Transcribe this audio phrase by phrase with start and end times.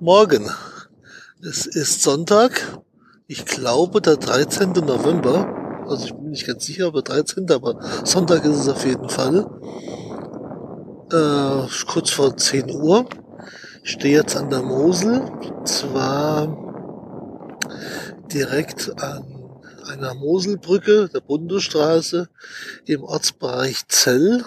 [0.00, 0.48] Morgen.
[1.42, 2.78] Es ist Sonntag.
[3.26, 4.70] Ich glaube, der 13.
[4.70, 5.84] November.
[5.88, 7.50] Also ich bin nicht ganz sicher, aber 13.
[7.50, 9.44] Aber Sonntag ist es auf jeden Fall.
[11.10, 13.06] Äh, kurz vor 10 Uhr.
[13.82, 15.20] Ich stehe jetzt an der Mosel.
[15.64, 16.46] Zwar
[18.32, 19.52] direkt an
[19.88, 22.28] einer Moselbrücke, der Bundesstraße,
[22.86, 24.44] im Ortsbereich Zell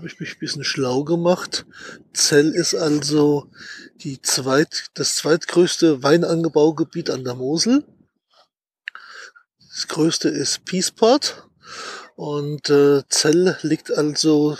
[0.00, 1.66] habe ich mich ein bisschen schlau gemacht.
[2.14, 3.50] Zell ist also
[3.96, 7.84] die zweit, das zweitgrößte Weinangebaugebiet an der Mosel.
[9.68, 11.46] Das größte ist Peaceport
[12.16, 14.56] und äh, Zell liegt also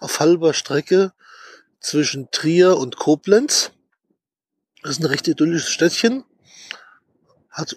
[0.00, 1.12] auf halber Strecke
[1.78, 3.70] zwischen Trier und Koblenz.
[4.82, 6.24] Das ist ein recht idyllisches Städtchen.
[7.50, 7.76] Hat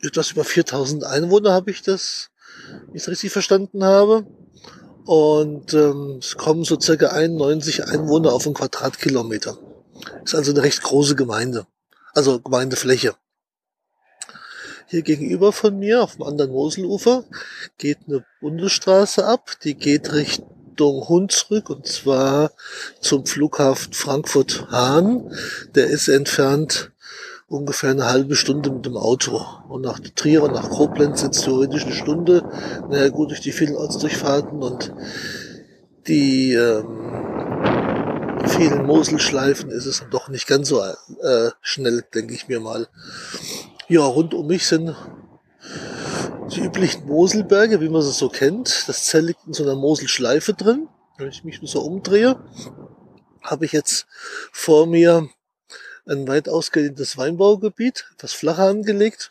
[0.00, 2.30] etwas über 4000 Einwohner, habe ich das,
[2.86, 4.26] wenn ich es richtig verstanden habe.
[5.08, 9.56] Und ähm, es kommen so circa 91 Einwohner auf einen Quadratkilometer.
[10.22, 11.66] Ist also eine recht große Gemeinde.
[12.12, 13.14] Also Gemeindefläche.
[14.86, 17.24] Hier gegenüber von mir, auf dem anderen Moselufer,
[17.78, 19.52] geht eine Bundesstraße ab.
[19.64, 22.52] Die geht Richtung Hunsrück und zwar
[23.00, 25.34] zum Flughafen Frankfurt-Hahn.
[25.74, 26.92] Der ist entfernt
[27.48, 29.44] ungefähr eine halbe Stunde mit dem Auto.
[29.68, 32.44] Und nach Trier und nach Koblenz sind es theoretisch eine Stunde.
[32.88, 34.92] Naja gut, durch die vielen Ortsdurchfahrten und
[36.06, 42.60] die ähm, vielen Moselschleifen ist es doch nicht ganz so äh, schnell, denke ich mir
[42.60, 42.88] mal.
[43.88, 44.94] Ja, rund um mich sind
[46.50, 48.88] die üblichen Moselberge, wie man sie so kennt.
[48.88, 50.88] Das Zell liegt in so einer Moselschleife drin.
[51.18, 52.36] Wenn ich mich so umdrehe,
[53.42, 54.06] habe ich jetzt
[54.52, 55.28] vor mir
[56.08, 59.30] ein weit ausgedehntes Weinbaugebiet, etwas flacher angelegt.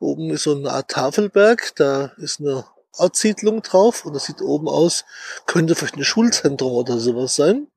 [0.00, 2.64] Oben ist so eine Art Tafelberg, da ist eine
[2.96, 5.04] Ortssiedlung drauf und das sieht oben aus,
[5.46, 7.68] könnte vielleicht ein Schulzentrum oder sowas sein.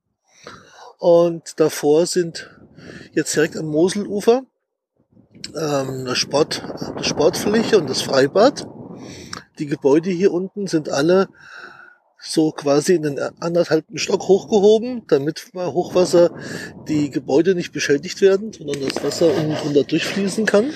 [0.98, 2.50] Und davor sind
[3.12, 4.42] jetzt direkt am Moselufer
[5.54, 6.62] ähm, eine, Sport,
[6.94, 8.66] eine Sportfläche und das Freibad.
[9.58, 11.28] Die Gebäude hier unten sind alle
[12.24, 16.38] so quasi in den anderthalbten Stock hochgehoben, damit bei Hochwasser
[16.88, 20.72] die Gebäude nicht beschädigt werden, sondern das Wasser unten drunter durchfließen kann.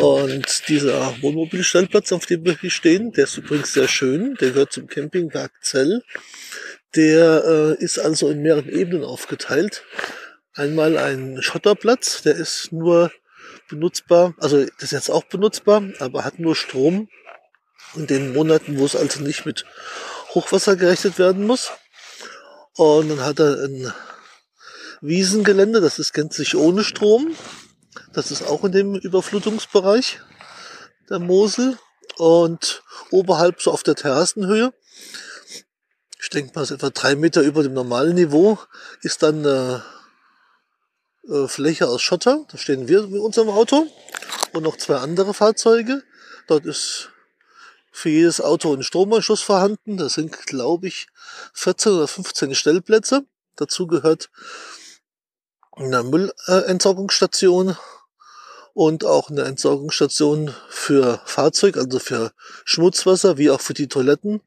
[0.00, 4.72] Und dieser Wohnmobilstellplatz, auf dem wir hier stehen, der ist übrigens sehr schön, der gehört
[4.72, 6.02] zum Campingpark Zell.
[6.94, 9.84] Der äh, ist also in mehreren Ebenen aufgeteilt.
[10.54, 13.10] Einmal ein Schotterplatz, der ist nur
[13.68, 17.08] benutzbar, also das ist jetzt auch benutzbar, aber hat nur Strom
[17.96, 19.64] in den Monaten, wo es also nicht mit
[20.36, 21.72] Hochwasser gerechnet werden muss.
[22.74, 23.92] Und dann hat er ein
[25.00, 27.34] Wiesengelände, das ist gänzlich ohne Strom.
[28.12, 30.20] Das ist auch in dem Überflutungsbereich
[31.08, 31.78] der Mosel.
[32.18, 34.72] Und oberhalb so auf der Terrassenhöhe,
[36.22, 38.58] ich denke mal so etwa drei Meter über dem normalen Niveau,
[39.00, 39.84] ist dann eine
[41.28, 42.44] äh, Fläche aus Schotter.
[42.50, 43.86] Da stehen wir mit unserem Auto
[44.52, 46.02] und noch zwei andere Fahrzeuge.
[46.46, 47.10] Dort ist
[47.96, 49.96] für jedes Auto ein Stromanschluss vorhanden.
[49.96, 51.06] Das sind, glaube ich,
[51.54, 53.24] 14 oder 15 Stellplätze.
[53.56, 54.28] Dazu gehört
[55.72, 57.74] eine Müllentsorgungsstation
[58.74, 62.32] und auch eine Entsorgungsstation für Fahrzeug, also für
[62.66, 64.42] Schmutzwasser, wie auch für die Toiletten.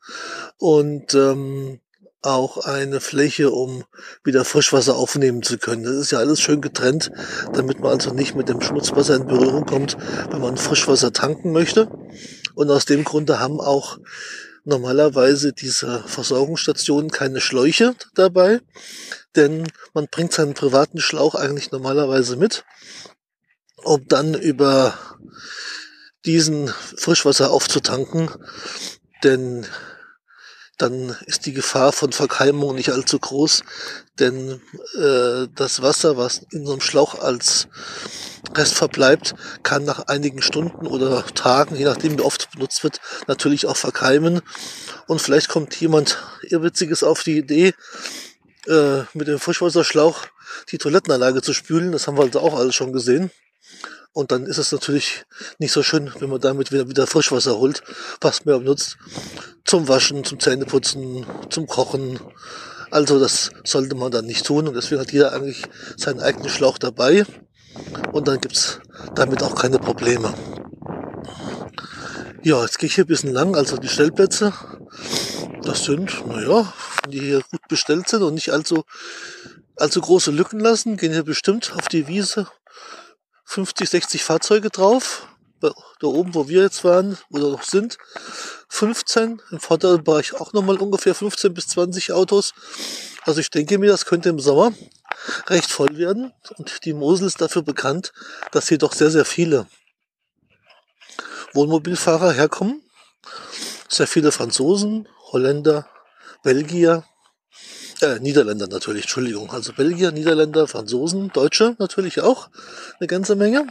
[0.58, 1.82] Und ähm,
[2.22, 3.86] auch eine Fläche, um
[4.24, 5.84] wieder Frischwasser aufnehmen zu können.
[5.84, 7.12] Das ist ja alles schön getrennt,
[7.54, 9.98] damit man also nicht mit dem Schmutzwasser in Berührung kommt,
[10.30, 11.90] wenn man Frischwasser tanken möchte.
[12.56, 14.00] Und aus dem Grunde haben auch
[14.66, 18.60] normalerweise diese Versorgungsstationen keine Schläuche dabei,
[19.36, 22.66] denn man bringt seinen privaten Schlauch eigentlich normalerweise mit,
[23.78, 24.94] um dann über
[26.26, 28.30] diesen Frischwasser aufzutanken,
[29.24, 29.66] denn
[30.80, 33.64] dann ist die Gefahr von Verkeimung nicht allzu groß,
[34.18, 34.62] denn
[34.98, 37.68] äh, das Wasser, was in so einem Schlauch als
[38.56, 43.68] Rest verbleibt, kann nach einigen Stunden oder Tagen, je nachdem wie oft benutzt wird, natürlich
[43.68, 44.42] auch verkeimen.
[45.08, 47.74] Und vielleicht kommt jemand Irrwitziges auf die Idee,
[48.68, 50.28] äh, mit dem Frischwasserschlauch
[50.72, 51.92] die Toilettenanlage zu spülen.
[51.92, 53.32] Das haben wir also auch alles schon gesehen.
[54.12, 55.26] Und dann ist es natürlich
[55.60, 57.84] nicht so schön, wenn man damit wieder, wieder Frischwasser holt,
[58.22, 58.98] was man benutzt.
[59.66, 62.20] Zum Waschen, zum Zähneputzen, zum Kochen.
[62.92, 64.68] Also das sollte man dann nicht tun.
[64.68, 65.64] Und deswegen hat jeder eigentlich
[65.96, 67.26] seinen eigenen Schlauch dabei.
[68.12, 68.80] Und dann gibt's
[69.14, 70.34] damit auch keine Probleme.
[72.42, 74.54] Ja, jetzt gehe ich hier ein bisschen lang, also die Stellplätze,
[75.62, 76.72] das sind, naja,
[77.10, 78.86] die hier gut bestellt sind und nicht allzu,
[79.76, 82.48] allzu große Lücken lassen, gehen hier bestimmt auf die Wiese
[83.50, 85.28] 50, 60 Fahrzeuge drauf.
[85.60, 87.98] Da oben, wo wir jetzt waren oder noch sind,
[88.70, 89.42] 15.
[89.52, 92.54] Im Vorderbereich auch nochmal ungefähr 15 bis 20 Autos.
[93.24, 94.72] Also ich denke mir, das könnte im Sommer
[95.48, 96.32] recht voll werden.
[96.58, 98.14] Und die Mosel ist dafür bekannt,
[98.52, 99.68] dass hier doch sehr, sehr viele
[101.54, 102.84] Wohnmobilfahrer herkommen.
[103.90, 105.90] Sehr viele Franzosen, Holländer,
[106.44, 107.04] Belgier,
[108.02, 109.52] äh, Niederländer natürlich, Entschuldigung.
[109.52, 112.50] Also Belgier, Niederländer, Franzosen, Deutsche natürlich auch
[113.00, 113.68] eine ganze Menge.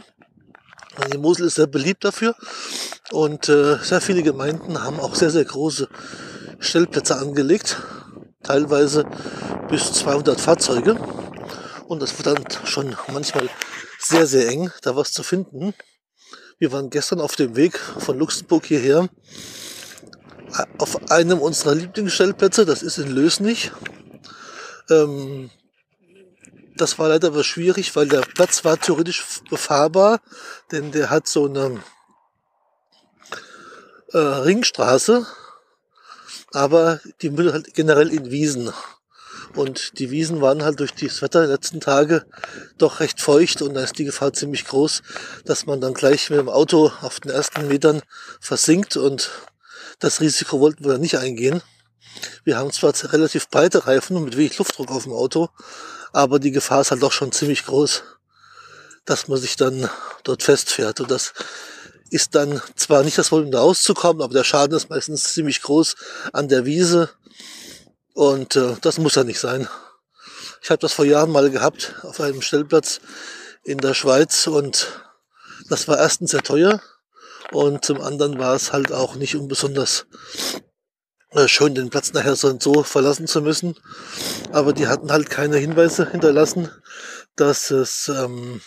[1.13, 2.35] Die Mosel ist sehr beliebt dafür
[3.11, 5.87] und äh, sehr viele Gemeinden haben auch sehr, sehr große
[6.59, 7.77] Stellplätze angelegt,
[8.43, 9.05] teilweise
[9.69, 10.97] bis 200 Fahrzeuge
[11.87, 13.49] und das wird dann schon manchmal
[13.97, 15.73] sehr, sehr eng, da was zu finden.
[16.57, 19.09] Wir waren gestern auf dem Weg von Luxemburg hierher
[20.57, 23.71] äh, auf einem unserer Lieblingsstellplätze, das ist in Lösnich.
[24.89, 25.49] Ähm,
[26.75, 30.21] das war leider aber schwierig, weil der Platz war theoretisch befahrbar,
[30.71, 31.83] denn der hat so eine
[34.13, 35.27] äh, Ringstraße,
[36.53, 38.71] aber die mündet halt generell in Wiesen.
[39.55, 42.25] Und die Wiesen waren halt durch das Wetter der letzten Tage
[42.77, 45.01] doch recht feucht und da ist die Gefahr ziemlich groß,
[45.43, 48.01] dass man dann gleich mit dem Auto auf den ersten Metern
[48.39, 49.31] versinkt und
[49.99, 51.61] das Risiko wollten wir nicht eingehen.
[52.43, 55.49] Wir haben zwar relativ breite Reifen und mit wenig Luftdruck auf dem Auto,
[56.11, 58.03] aber die Gefahr ist halt doch schon ziemlich groß,
[59.05, 59.89] dass man sich dann
[60.23, 60.99] dort festfährt.
[60.99, 61.33] Und das
[62.09, 65.95] ist dann zwar nicht das Problem, da rauszukommen, aber der Schaden ist meistens ziemlich groß
[66.33, 67.09] an der Wiese.
[68.13, 69.67] Und äh, das muss ja nicht sein.
[70.61, 72.99] Ich habe das vor Jahren mal gehabt auf einem Stellplatz
[73.63, 74.87] in der Schweiz und
[75.69, 76.81] das war erstens sehr teuer
[77.51, 80.05] und zum anderen war es halt auch nicht unbesonders
[81.47, 83.75] schön, den Platz nachher so und so verlassen zu müssen.
[84.51, 86.71] Aber die hatten halt keine Hinweise hinterlassen,
[87.35, 88.61] dass es, ähm,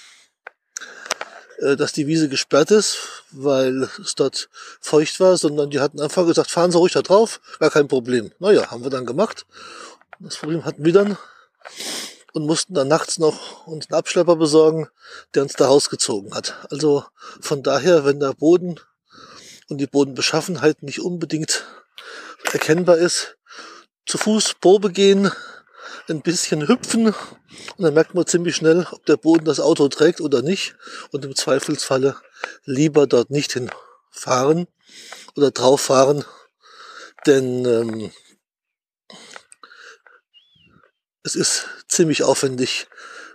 [1.58, 4.48] äh, dass die Wiese gesperrt ist, weil es dort
[4.80, 8.30] feucht war, sondern die hatten einfach gesagt, fahren Sie ruhig da drauf, gar kein Problem.
[8.38, 9.44] Naja, haben wir dann gemacht.
[10.20, 11.18] Das Problem hatten wir dann
[12.32, 14.88] und mussten dann nachts noch uns einen Abschlepper besorgen,
[15.34, 16.54] der uns da rausgezogen hat.
[16.70, 17.04] Also
[17.40, 18.78] von daher, wenn der Boden
[19.68, 21.64] und die Bodenbeschaffenheit nicht unbedingt
[22.52, 23.36] erkennbar ist,
[24.06, 25.30] zu Fuß Probe gehen,
[26.08, 27.14] ein bisschen hüpfen und
[27.78, 30.74] dann merkt man ziemlich schnell, ob der Boden das Auto trägt oder nicht
[31.10, 32.16] und im Zweifelsfalle
[32.64, 34.66] lieber dort nicht hinfahren
[35.36, 36.24] oder drauf fahren,
[37.26, 38.12] denn ähm,
[41.22, 42.88] es ist ziemlich aufwendig,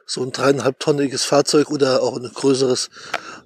[0.06, 2.90] so ein dreieinhalbtonniges Fahrzeug oder auch ein größeres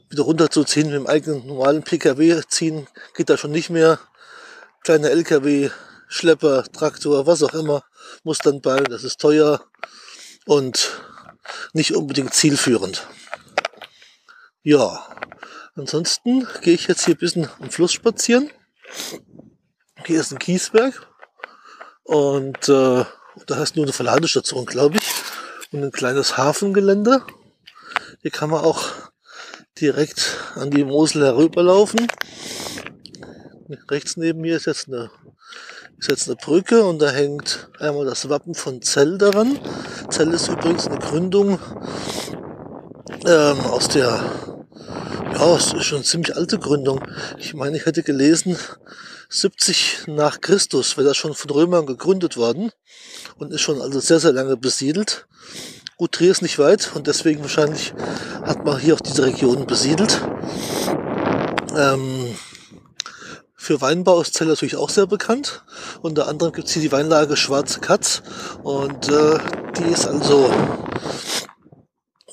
[0.10, 0.88] wieder runterzuziehen.
[0.88, 4.00] Mit dem eigenen normalen Pkw ziehen geht da schon nicht mehr.
[4.84, 5.70] Kleine Lkw,
[6.08, 7.84] Schlepper, Traktor, was auch immer,
[8.24, 8.78] muss dann bei.
[8.78, 9.64] Das ist teuer
[10.46, 11.00] und
[11.74, 13.08] nicht unbedingt zielführend.
[14.64, 15.08] Ja,
[15.76, 18.50] ansonsten gehe ich jetzt hier ein bisschen am Fluss spazieren.
[20.06, 21.08] Hier ist ein Kiesberg
[22.04, 23.06] und äh,
[23.46, 25.08] da hast du eine Verladestation, glaube ich,
[25.72, 27.24] und ein kleines Hafengelände.
[28.22, 28.90] Hier kann man auch
[29.80, 32.08] direkt an die Mosel herüberlaufen.
[33.90, 35.10] Rechts neben mir ist jetzt eine,
[35.98, 39.60] ist jetzt eine Brücke und da hängt einmal das Wappen von Zell daran.
[40.10, 41.60] Zell ist übrigens eine Gründung
[43.26, 44.24] ähm, aus der,
[45.34, 47.04] ja, es ist schon eine ziemlich alte Gründung.
[47.38, 48.58] Ich meine, ich hätte gelesen,
[49.30, 52.72] 70 nach Christus wäre das schon von Römern gegründet worden
[53.38, 55.28] und ist schon also sehr, sehr lange besiedelt.
[56.12, 57.94] Trier ist nicht weit und deswegen wahrscheinlich
[58.44, 60.20] hat man hier auch diese Region besiedelt.
[61.78, 62.31] Ähm,
[63.62, 65.64] für Weinbau ist Zell natürlich auch sehr bekannt.
[66.02, 68.24] Unter anderem gibt es hier die Weinlage Schwarze Katz
[68.64, 69.38] und äh,
[69.78, 70.52] die ist also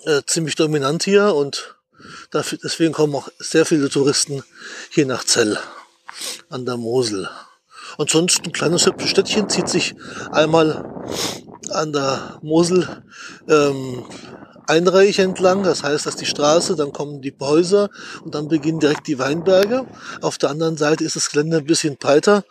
[0.05, 1.77] äh, ziemlich dominant hier und
[2.31, 4.43] dafür, deswegen kommen auch sehr viele Touristen
[4.89, 5.59] hier nach Zell
[6.49, 7.29] an der Mosel.
[7.99, 9.97] Ansonsten ein kleines hübsches Städtchen zieht sich
[10.33, 10.83] einmal
[11.69, 13.05] an der Mosel
[13.51, 14.07] ähm,
[14.69, 15.63] einreihig entlang.
[15.63, 17.89] Das heißt, dass die Straße, dann kommen die Häuser
[18.25, 19.87] und dann beginnen direkt die Weinberge.
[20.21, 22.45] Auf der anderen Seite ist das Gelände ein bisschen breiter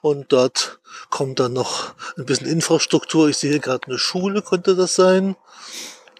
[0.00, 0.78] und dort
[1.10, 3.28] kommt dann noch ein bisschen Infrastruktur.
[3.28, 5.36] Ich sehe gerade eine Schule, könnte das sein.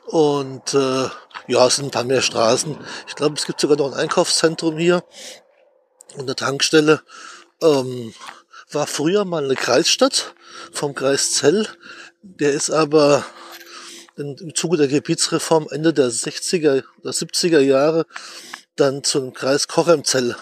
[0.06, 1.08] Und äh,
[1.46, 2.76] ja, es sind ein paar mehr Straßen.
[3.08, 5.02] Ich glaube, es gibt sogar noch ein Einkaufszentrum hier
[6.14, 7.02] und eine Tankstelle.
[7.62, 8.12] Ähm,
[8.70, 10.34] war früher mal eine Kreisstadt
[10.72, 11.68] vom Kreis Zell.
[12.22, 13.24] Der ist aber
[14.16, 18.06] im Zuge der Gebietsreform Ende der 60er oder 70er Jahre
[18.76, 20.36] dann zum Kreis Koremzell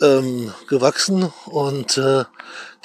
[0.00, 2.24] ähm, gewachsen und äh,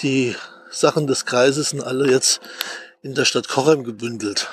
[0.02, 0.36] die
[0.70, 2.40] Sachen des Kreises sind alle jetzt
[3.02, 4.50] in der Stadt Korem gebündelt.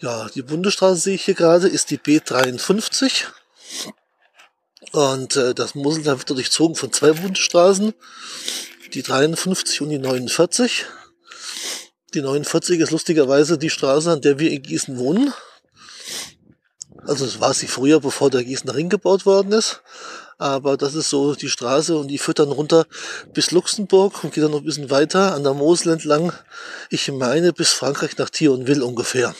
[0.00, 3.24] Ja, die Bundesstraße sehe ich hier gerade, ist die B53.
[4.92, 7.94] Und äh, das Moseltal wird durchzogen von zwei Bundesstraßen,
[8.94, 10.86] die 53 und die 49.
[12.14, 15.32] Die 49 ist lustigerweise die Straße, an der wir in Gießen wohnen.
[17.06, 19.82] Also das war sie früher, bevor der Gießener Ring gebaut worden ist.
[20.38, 22.86] Aber das ist so die Straße und die führt dann runter
[23.34, 26.32] bis Luxemburg und geht dann noch ein bisschen weiter an der Mosel entlang.
[26.90, 29.34] Ich meine bis Frankreich nach Thionville ungefähr.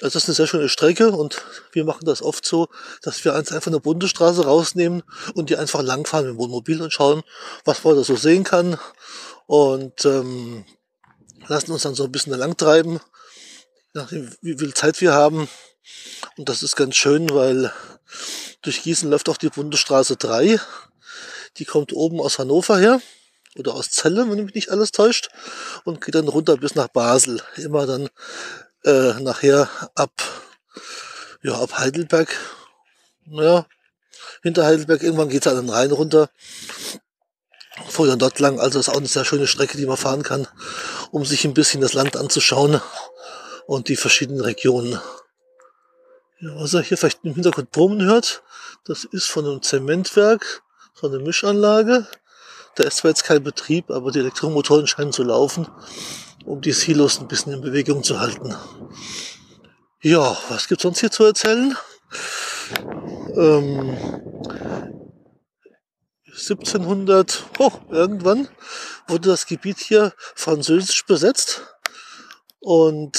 [0.00, 1.42] Also das ist eine sehr schöne Strecke und
[1.72, 2.68] wir machen das oft so,
[3.02, 5.04] dass wir einfach eine Bundesstraße rausnehmen
[5.34, 7.22] und die einfach langfahren mit dem Wohnmobil und schauen,
[7.64, 8.78] was man da so sehen kann
[9.46, 10.64] und ähm,
[11.48, 13.00] lassen uns dann so ein bisschen lang treiben,
[13.94, 15.48] nachdem wie viel Zeit wir haben.
[16.36, 17.72] Und das ist ganz schön, weil
[18.62, 20.60] durch Gießen läuft auch die Bundesstraße 3.
[21.58, 23.00] Die kommt oben aus Hannover her
[23.56, 25.28] oder aus Celle, wenn mich nicht alles täuscht,
[25.84, 27.42] und geht dann runter bis nach Basel.
[27.56, 28.08] Immer dann
[28.84, 30.12] äh, nachher ab,
[31.42, 32.34] ja, ab Heidelberg.
[33.26, 33.66] Naja,
[34.42, 36.30] hinter Heidelberg irgendwann geht es dann rein runter.
[37.88, 38.60] Fuhr dann dort lang.
[38.60, 40.46] Also ist auch eine sehr schöne Strecke, die man fahren kann,
[41.10, 42.80] um sich ein bisschen das Land anzuschauen
[43.66, 45.00] und die verschiedenen Regionen.
[46.40, 48.42] Ja, was ihr hier vielleicht im Hintergrund brummen hört,
[48.84, 50.62] das ist von einem Zementwerk,
[50.94, 52.06] so eine Mischanlage.
[52.74, 55.68] Da ist zwar jetzt kein Betrieb, aber die Elektromotoren scheinen zu laufen,
[56.44, 58.56] um die Silos ein bisschen in Bewegung zu halten.
[60.00, 61.76] Ja, was gibt's sonst hier zu erzählen?
[63.36, 63.96] Ähm,
[66.32, 68.48] 1700, oh, irgendwann
[69.06, 71.62] wurde das Gebiet hier französisch besetzt
[72.60, 73.18] und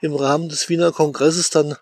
[0.00, 1.76] im Rahmen des Wiener Kongresses dann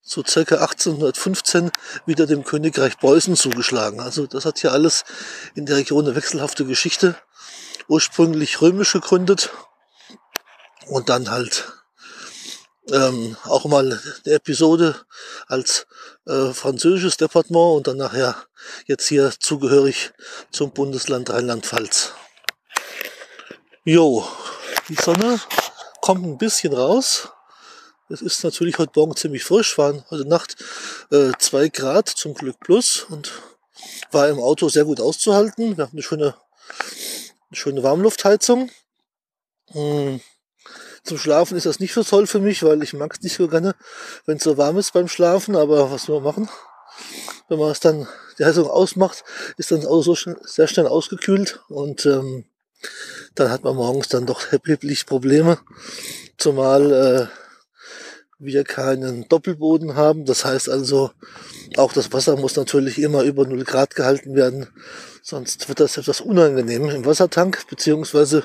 [0.00, 1.70] so circa 1815
[2.06, 4.00] wieder dem Königreich Preußen zugeschlagen.
[4.00, 5.04] Also das hat hier alles
[5.54, 7.16] in der Region eine wechselhafte Geschichte.
[7.88, 9.50] Ursprünglich römisch gegründet
[10.86, 11.72] und dann halt
[12.92, 13.84] ähm, auch mal
[14.24, 14.96] eine Episode
[15.46, 15.86] als
[16.26, 18.36] äh, französisches Departement und dann nachher
[18.86, 20.12] jetzt hier zugehörig
[20.50, 22.12] zum Bundesland Rheinland-Pfalz.
[23.84, 24.26] Jo,
[24.88, 25.40] die Sonne
[26.00, 27.28] kommt ein bisschen raus.
[28.10, 30.56] Es ist natürlich heute Morgen ziemlich frisch, waren heute Nacht
[31.10, 31.32] äh,
[31.70, 33.32] Grad zum Glück plus und
[34.10, 35.76] war im Auto sehr gut auszuhalten.
[35.76, 36.34] Wir haben eine schöne,
[37.48, 38.70] eine schöne Warmluftheizung.
[39.72, 40.20] Hm.
[41.04, 43.46] Zum Schlafen ist das nicht so toll für mich, weil ich mag es nicht so
[43.46, 43.74] gerne,
[44.24, 46.50] wenn es so warm ist beim Schlafen, aber was soll man machen?
[47.48, 48.08] Wenn man es dann
[48.38, 49.22] die Heizung ausmacht,
[49.58, 52.46] ist dann Auto so sehr schnell ausgekühlt und ähm,
[53.34, 55.58] dann hat man morgens dann doch erheblich Probleme.
[56.38, 57.26] Zumal äh,
[58.38, 60.24] wir keinen Doppelboden haben.
[60.24, 61.10] Das heißt also,
[61.76, 64.68] auch das Wasser muss natürlich immer über 0 Grad gehalten werden.
[65.22, 68.44] Sonst wird das etwas unangenehm im Wassertank, beziehungsweise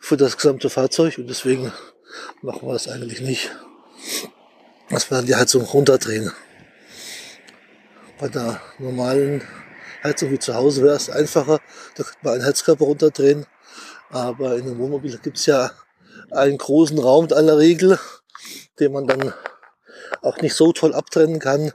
[0.00, 1.18] für das gesamte Fahrzeug.
[1.18, 1.72] Und deswegen
[2.42, 3.50] machen wir das eigentlich nicht.
[4.88, 6.32] Dass wir dann die Heizung runterdrehen.
[8.18, 9.42] Bei der normalen
[10.02, 11.60] Heizung wie zu Hause wäre es einfacher.
[11.94, 13.46] Da könnte man einen Heizkörper runterdrehen.
[14.08, 15.70] Aber in einem Wohnmobil gibt es ja
[16.32, 17.98] einen großen Raum in aller Regel
[18.80, 19.32] den man dann
[20.22, 21.72] auch nicht so toll abtrennen kann,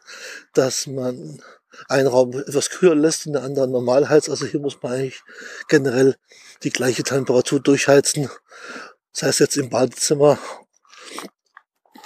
[0.53, 1.41] dass man
[1.87, 4.29] einen Raum etwas kühler lässt und der andere normal heizt.
[4.29, 5.21] Also hier muss man eigentlich
[5.67, 6.15] generell
[6.63, 8.29] die gleiche Temperatur durchheizen.
[9.13, 10.37] Das heißt jetzt im Badezimmer,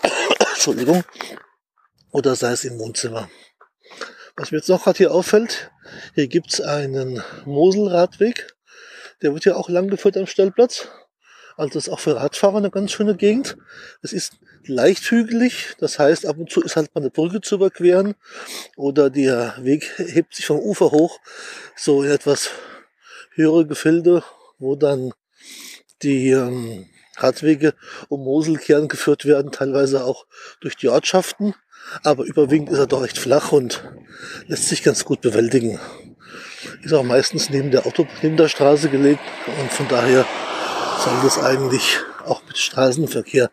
[0.53, 1.03] Entschuldigung,
[2.11, 3.29] oder sei es im Wohnzimmer.
[4.35, 5.71] Was mir jetzt noch gerade hier auffällt,
[6.15, 8.55] hier gibt's einen Moselradweg.
[9.21, 10.87] Der wird ja auch lang geführt am Stellplatz.
[11.57, 13.57] Also das ist auch für Radfahrer eine ganz schöne Gegend.
[14.01, 17.55] Es ist leicht hügelig, das heißt ab und zu ist halt mal eine Brücke zu
[17.55, 18.15] überqueren
[18.75, 21.19] oder der Weg hebt sich vom Ufer hoch,
[21.75, 22.51] so in etwas
[23.33, 24.23] höhere Gefilde,
[24.57, 25.11] wo dann
[26.01, 26.87] die ähm,
[27.17, 27.73] Radwege
[28.07, 30.25] um Moselkern geführt werden, teilweise auch
[30.61, 31.55] durch die Ortschaften,
[32.03, 33.83] aber überwiegend ist er doch recht flach und
[34.47, 35.79] lässt sich ganz gut bewältigen.
[36.83, 39.21] Ist auch meistens neben der Auto, neben der Straße gelegt
[39.59, 40.25] und von daher
[41.03, 43.49] soll es eigentlich auch mit Straßenverkehr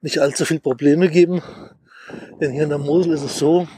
[0.00, 1.42] nicht allzu viel Probleme geben.
[2.40, 3.68] Denn hier in der Mosel ist es so,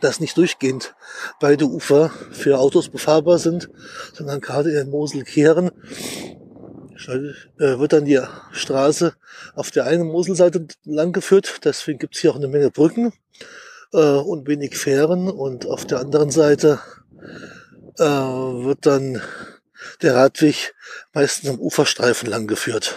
[0.00, 0.94] dass nicht durchgehend
[1.40, 3.70] beide Ufer für Autos befahrbar sind,
[4.12, 5.70] sondern gerade in den Moselkehren
[7.08, 8.20] äh, wird dann die
[8.52, 9.14] Straße
[9.54, 11.60] auf der einen Moselseite lang geführt.
[11.64, 13.12] Deswegen gibt es hier auch eine Menge Brücken
[13.92, 15.28] äh, und wenig Fähren.
[15.28, 16.80] Und auf der anderen Seite
[17.98, 19.20] äh, wird dann
[20.00, 20.74] der Radweg
[21.12, 22.96] meistens am Uferstreifen lang geführt.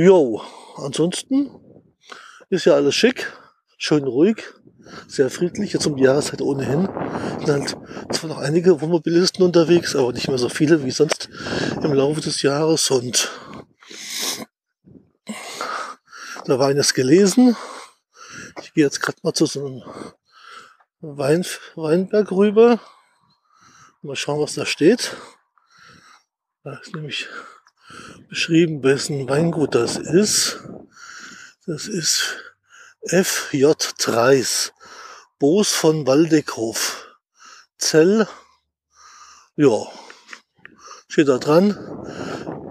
[0.00, 0.40] Jo,
[0.76, 1.50] ansonsten
[2.50, 3.32] ist ja alles schick,
[3.78, 4.44] schön ruhig,
[5.08, 6.88] sehr friedlich, jetzt um die Jahreszeit ohnehin.
[7.44, 7.76] Sind halt
[8.14, 11.28] zwar noch einige Wohnmobilisten unterwegs, aber nicht mehr so viele wie sonst
[11.82, 13.28] im Laufe des Jahres und
[16.44, 17.56] da war eines gelesen.
[18.62, 19.82] Ich gehe jetzt gerade mal zu so einem
[21.00, 22.78] Wein, Weinberg rüber.
[24.02, 25.16] Mal schauen, was da steht.
[26.62, 27.26] Da ist nämlich
[28.28, 30.60] beschrieben, wessen Weingut das ist.
[31.66, 32.36] Das ist
[33.02, 34.72] FJ Treis,
[35.38, 37.06] Boos von Waldeckhof,
[37.78, 38.26] Zell,
[39.56, 39.86] ja,
[41.08, 41.76] steht da dran.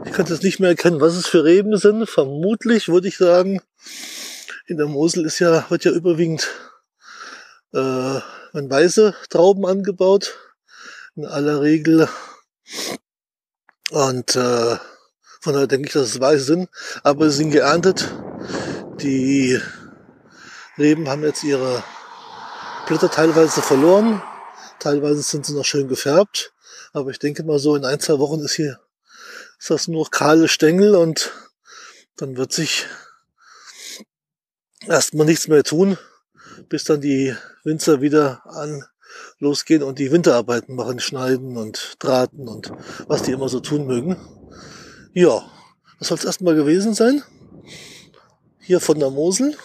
[0.05, 2.09] Ich kann jetzt nicht mehr erkennen, was es für Reben sind.
[2.09, 3.61] Vermutlich würde ich sagen,
[4.65, 6.47] in der Mosel ist ja, wird ja überwiegend
[7.73, 7.77] äh,
[8.53, 10.37] weiße Trauben angebaut.
[11.15, 12.07] In aller Regel.
[13.89, 14.77] Und äh,
[15.41, 16.69] von daher denke ich, dass es weiße sind.
[17.03, 18.13] Aber sie sind geerntet.
[19.01, 19.59] Die
[20.77, 21.83] Reben haben jetzt ihre
[22.87, 24.21] Blätter teilweise verloren.
[24.79, 26.53] Teilweise sind sie noch schön gefärbt.
[26.93, 28.79] Aber ich denke mal so, in ein, zwei Wochen ist hier,
[29.59, 31.31] ist das nur kahle Stängel und
[32.15, 32.85] dann wird sich
[34.87, 35.97] erstmal nichts mehr tun,
[36.69, 38.83] bis dann die Winzer wieder an
[39.39, 42.71] losgehen und die Winterarbeiten machen, schneiden und drahten und
[43.07, 44.17] was die immer so tun mögen.
[45.19, 45.43] Ja,
[45.97, 47.23] das soll es erstmal gewesen sein.
[48.59, 49.57] Hier von der Mosel.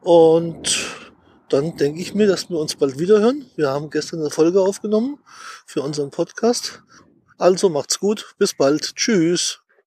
[0.00, 0.78] Und
[1.50, 3.44] dann denke ich mir, dass wir uns bald wieder hören.
[3.56, 5.18] Wir haben gestern eine Folge aufgenommen
[5.66, 6.82] für unseren Podcast.
[7.36, 8.34] Also macht's gut.
[8.38, 8.96] Bis bald.
[8.96, 9.60] Tschüss.